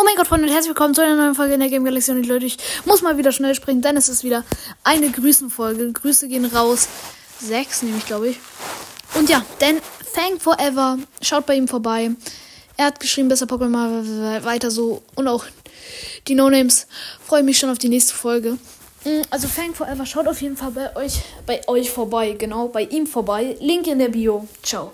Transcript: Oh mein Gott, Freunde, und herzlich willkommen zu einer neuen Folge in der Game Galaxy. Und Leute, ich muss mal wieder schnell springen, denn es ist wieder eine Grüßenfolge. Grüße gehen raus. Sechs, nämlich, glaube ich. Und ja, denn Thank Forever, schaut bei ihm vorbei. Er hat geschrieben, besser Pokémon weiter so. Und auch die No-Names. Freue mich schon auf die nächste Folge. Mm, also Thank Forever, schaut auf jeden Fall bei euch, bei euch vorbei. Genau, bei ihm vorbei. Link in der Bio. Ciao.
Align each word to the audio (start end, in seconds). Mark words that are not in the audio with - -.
Oh 0.00 0.04
mein 0.04 0.14
Gott, 0.14 0.28
Freunde, 0.28 0.46
und 0.46 0.52
herzlich 0.52 0.68
willkommen 0.68 0.94
zu 0.94 1.02
einer 1.02 1.16
neuen 1.16 1.34
Folge 1.34 1.54
in 1.54 1.60
der 1.60 1.70
Game 1.70 1.82
Galaxy. 1.84 2.12
Und 2.12 2.24
Leute, 2.24 2.46
ich 2.46 2.56
muss 2.84 3.02
mal 3.02 3.18
wieder 3.18 3.32
schnell 3.32 3.56
springen, 3.56 3.82
denn 3.82 3.96
es 3.96 4.08
ist 4.08 4.22
wieder 4.22 4.44
eine 4.84 5.10
Grüßenfolge. 5.10 5.90
Grüße 5.90 6.28
gehen 6.28 6.44
raus. 6.44 6.86
Sechs, 7.40 7.82
nämlich, 7.82 8.06
glaube 8.06 8.28
ich. 8.28 8.36
Und 9.14 9.28
ja, 9.28 9.44
denn 9.60 9.80
Thank 10.14 10.40
Forever, 10.40 10.98
schaut 11.20 11.46
bei 11.46 11.56
ihm 11.56 11.66
vorbei. 11.66 12.12
Er 12.76 12.86
hat 12.86 13.00
geschrieben, 13.00 13.28
besser 13.28 13.46
Pokémon 13.46 14.44
weiter 14.44 14.70
so. 14.70 15.02
Und 15.16 15.26
auch 15.26 15.44
die 16.28 16.36
No-Names. 16.36 16.86
Freue 17.26 17.42
mich 17.42 17.58
schon 17.58 17.70
auf 17.70 17.78
die 17.78 17.88
nächste 17.88 18.14
Folge. 18.14 18.56
Mm, 19.04 19.22
also 19.30 19.48
Thank 19.48 19.76
Forever, 19.76 20.06
schaut 20.06 20.28
auf 20.28 20.40
jeden 20.40 20.56
Fall 20.56 20.70
bei 20.70 20.94
euch, 20.94 21.14
bei 21.44 21.66
euch 21.66 21.90
vorbei. 21.90 22.36
Genau, 22.38 22.68
bei 22.68 22.82
ihm 22.82 23.08
vorbei. 23.08 23.56
Link 23.58 23.88
in 23.88 23.98
der 23.98 24.10
Bio. 24.10 24.46
Ciao. 24.62 24.92